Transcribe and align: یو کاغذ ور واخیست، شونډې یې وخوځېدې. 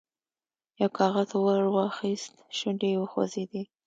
یو 0.81 0.89
کاغذ 0.97 1.29
ور 1.45 1.63
واخیست، 1.75 2.33
شونډې 2.57 2.87
یې 2.93 2.99
وخوځېدې. 2.99 3.63